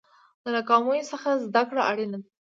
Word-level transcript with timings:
د 0.43 0.45
ناکامیو 0.55 1.07
څخه 1.11 1.29
زده 1.45 1.63
کړه 1.69 1.81
اړینه 1.91 2.17
ده. 2.21 2.27